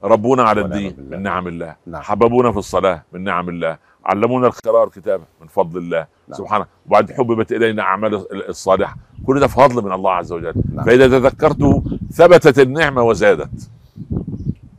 ربونا 0.04 0.42
على 0.42 0.60
الدين 0.60 0.90
بالله. 0.90 1.16
من 1.16 1.22
نعم 1.22 1.48
الله. 1.48 1.76
نعم. 1.86 2.02
حببونا 2.02 2.52
في 2.52 2.58
الصلاة 2.58 3.02
من 3.12 3.24
نعم 3.24 3.48
الله. 3.48 3.78
علمونا 4.04 4.46
القراءه 4.46 4.88
كتابه 4.88 5.24
من 5.40 5.46
فضل 5.46 5.78
الله. 5.78 6.06
نعم. 6.28 6.38
سبحانه 6.38 6.66
وبعد 6.86 7.12
حببت 7.12 7.52
إلينا 7.52 7.82
أعمال 7.82 8.26
الصالحة. 8.48 8.96
كل 9.26 9.40
ده 9.40 9.46
فضل 9.46 9.84
من 9.84 9.92
الله 9.92 10.12
عز 10.12 10.32
وجل. 10.32 10.54
نعم. 10.74 10.84
فإذا 10.86 11.08
تذكرته 11.08 11.84
ثبتت 12.12 12.58
النعمة 12.58 13.02
وزادت. 13.02 13.70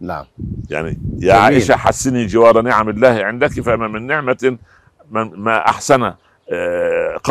نعم. 0.01 0.25
يعني 0.69 0.87
يا 0.89 0.93
جميل. 1.19 1.31
عائشة 1.31 1.75
حسني 1.75 2.25
جوار 2.25 2.61
نعم 2.61 2.89
الله 2.89 3.23
عندك 3.23 3.61
فما 3.61 3.87
من 3.87 4.07
نعمة 4.07 4.57
من 5.11 5.21
ما 5.35 5.57
أحسن 5.69 6.03
آه، 6.03 6.15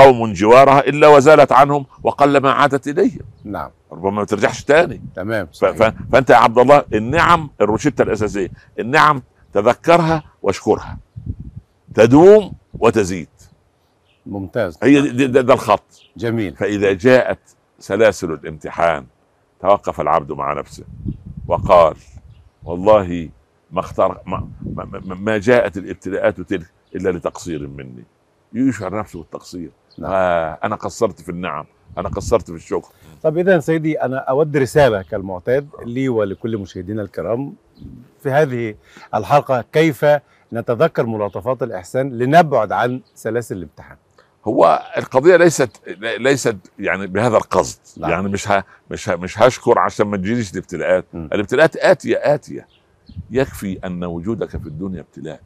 قوم 0.00 0.32
جوارها 0.32 0.80
إلا 0.80 1.08
وزالت 1.08 1.52
عنهم 1.52 1.86
وقل 2.02 2.36
ما 2.36 2.50
عادت 2.52 2.88
إليهم. 2.88 3.20
نعم. 3.44 3.70
ربما 3.92 4.10
ما 4.10 4.24
ترجعش 4.24 4.64
تاني. 4.64 5.00
تمام 5.16 5.48
صحيح. 5.52 5.92
فأنت 6.12 6.30
يا 6.30 6.36
عبد 6.36 6.58
الله 6.58 6.84
النعم 6.94 7.50
الروشتة 7.60 8.02
الأساسية 8.02 8.50
النعم 8.78 9.22
تذكرها 9.52 10.22
واشكرها. 10.42 10.98
تدوم 11.94 12.52
وتزيد. 12.78 13.28
ممتاز. 14.26 14.78
هي 14.82 15.26
ده, 15.26 15.40
ده 15.40 15.54
الخط. 15.54 16.02
جميل. 16.16 16.56
فإذا 16.56 16.92
جاءت 16.92 17.38
سلاسل 17.78 18.32
الامتحان 18.32 19.06
توقف 19.60 20.00
العبد 20.00 20.32
مع 20.32 20.52
نفسه 20.52 20.84
وقال 21.48 21.94
والله 22.64 23.28
ما 23.70 23.80
اختار 23.80 24.20
ما, 24.26 24.48
ما- 24.62 25.14
ما 25.14 25.38
جاءت 25.38 25.76
الابتلاءات 25.76 26.40
تلك 26.40 26.66
إلا 26.96 27.10
لتقصير 27.10 27.66
مني. 27.68 28.04
يشعر 28.52 28.98
نفسه 28.98 29.18
بالتقصير. 29.18 29.70
نعم. 29.98 30.10
آه 30.12 30.58
أنا 30.64 30.76
قصرت 30.76 31.20
في 31.20 31.28
النعم 31.28 31.64
أنا 31.98 32.08
قصرت 32.08 32.50
في 32.50 32.56
الشكر. 32.56 32.88
طب 33.22 33.38
إذا 33.38 33.58
سيدي 33.58 34.02
أنا 34.02 34.18
أود 34.18 34.56
رسالة 34.56 35.02
كالمعتاد 35.02 35.68
لي 35.84 36.08
ولكل 36.08 36.58
مشاهدينا 36.58 37.02
الكرام 37.02 37.54
في 38.22 38.30
هذه 38.30 38.74
الحلقة 39.14 39.64
كيف 39.72 40.06
نتذكر 40.52 41.06
ملاطفات 41.06 41.62
الإحسان 41.62 42.18
لنبعد 42.18 42.72
عن 42.72 43.00
سلاسل 43.14 43.56
الامتحان؟ 43.56 43.96
هو 44.44 44.82
القضية 44.96 45.36
ليست 45.36 45.70
ليست 46.18 46.56
يعني 46.78 47.06
بهذا 47.06 47.36
القصد. 47.36 47.78
نعم. 48.00 48.10
يعني 48.10 48.28
مش 48.28 48.48
ها 48.48 48.64
مش 48.90 49.08
ها 49.08 49.16
مش 49.16 49.38
هشكر 49.38 49.78
عشان 49.78 50.06
ما 50.06 50.16
تجيليش 50.16 50.52
الابتلاءات. 50.52 51.04
م. 51.12 51.28
الابتلاءات 51.32 51.76
آتية 51.76 52.16
آتية. 52.34 52.66
يكفي 53.30 53.78
أن 53.84 54.04
وجودك 54.04 54.48
في 54.48 54.66
الدنيا 54.66 55.00
ابتلاء. 55.00 55.40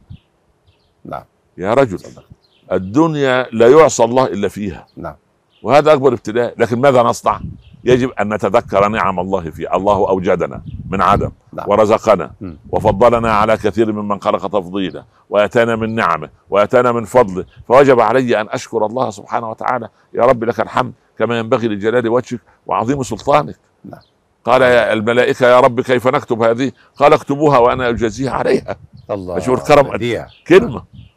نعم. 1.05 1.23
يا 1.57 1.73
رجل. 1.73 1.99
صدق. 1.99 2.25
الدنيا 2.73 3.47
لا 3.51 3.67
يعصى 3.67 4.03
الله 4.03 4.25
إلا 4.25 4.47
فيها. 4.47 4.87
نعم. 4.97 5.15
وهذا 5.63 5.93
أكبر 5.93 6.13
ابتلاء 6.13 6.53
لكن 6.57 6.81
ماذا 6.81 7.03
نصنع؟ 7.03 7.39
يجب 7.83 8.09
أن 8.09 8.33
نتذكر 8.33 8.87
نعم 8.87 9.19
الله 9.19 9.49
في 9.49 9.75
الله 9.75 10.09
أوجدنا 10.09 10.61
من 10.89 11.01
عدم 11.01 11.31
نعم. 11.53 11.69
ورزقنا 11.69 12.31
م. 12.41 12.53
وفضلنا 12.69 13.33
على 13.33 13.57
كثير 13.57 13.91
ممن 13.91 14.21
خلق 14.21 14.47
تفضيلا 14.47 15.03
وأتانا 15.29 15.75
من 15.75 15.95
نعمه 15.95 16.29
وأتانا 16.49 16.91
من 16.91 17.05
فضله. 17.05 17.45
فوجب 17.67 17.99
علي 17.99 18.41
أن 18.41 18.47
أشكر 18.49 18.85
الله 18.85 19.09
سبحانه 19.09 19.49
وتعالى. 19.49 19.89
يا 20.13 20.23
رب 20.23 20.43
لك 20.43 20.59
الحمد 20.59 20.93
كما 21.19 21.39
ينبغي 21.39 21.67
لجلال 21.67 22.09
وجهك 22.09 22.39
وعظيم 22.65 23.03
سلطانك. 23.03 23.55
نعم. 23.85 24.01
قال 24.45 24.61
يا 24.61 24.93
الملائكة 24.93 25.47
يا 25.47 25.59
رب 25.59 25.81
كيف 25.81 26.07
نكتب 26.07 26.41
هذه؟ 26.41 26.71
قال 26.95 27.13
اكتبوها 27.13 27.57
وأنا 27.57 27.89
أجازيها 27.89 28.31
عليها. 28.31 28.75
الله. 29.11 29.37
أشوف 29.37 29.59
الكرم 29.61 29.89
بديع. 29.89 30.27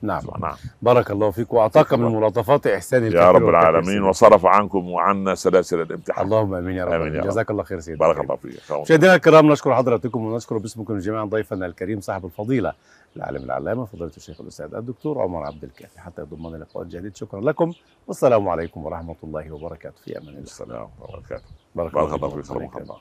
نعم 0.02 0.22
نعم 0.40 0.54
بارك 0.82 1.11
الله 1.11 1.30
فيك 1.30 1.52
وأعطاك 1.52 1.92
من 1.94 2.14
ملاطفات 2.16 2.66
إحسان 2.66 3.12
يا 3.12 3.30
رب 3.30 3.48
العالمين. 3.48 4.02
وصرف 4.02 4.46
عنكم 4.46 4.90
وعنا 4.90 5.35
سلاسل 5.35 5.80
الامتحان 5.80 6.24
اللهم 6.24 6.54
آمين 6.54 6.76
يا 6.76 6.85
رب, 6.85 6.92
آمين. 6.92 7.14
يا 7.14 7.20
رب. 7.20 7.26
جزاك 7.26 7.50
الله 7.50 7.62
خير 7.62 7.80
سيدي 7.80 7.98
بارك 7.98 8.20
الله 8.20 8.37
فيك 8.37 8.72
مشاهدينا 8.72 9.14
الكرام 9.14 9.52
نشكر 9.52 9.74
حضراتكم 9.74 10.24
ونشكر 10.26 10.59
باسمكم 10.59 10.98
جميعا 10.98 11.24
ضيفنا 11.24 11.66
الكريم 11.66 12.00
صاحب 12.00 12.24
الفضيلة 12.24 12.72
العالم 13.16 13.44
العلامة 13.44 13.85
فضيلة 13.85 14.11
الشيخ 14.16 14.40
الأستاذ 14.40 14.74
الدكتور 14.74 15.22
عمر 15.22 15.44
عبد 15.44 15.64
الكافي 15.64 16.00
حتى 16.00 16.22
يضمن 16.22 16.61
لقاء 16.61 16.85
جديد 16.85 17.16
شكرا 17.16 17.40
لكم 17.40 17.72
والسلام 18.06 18.48
عليكم 18.48 18.85
ورحمة 18.87 19.16
الله 19.24 19.52
وبركاته 19.52 20.02
في 20.04 20.18
أمان 20.18 20.28
الله 20.28 20.40
السلام 20.40 20.88
وبركاته 21.00 21.44
بارك, 21.74 21.94
بارك 21.94 22.14
الله. 22.14 22.28
فيك. 22.28 22.50
الله 22.52 22.64
يكرمك. 22.64 22.96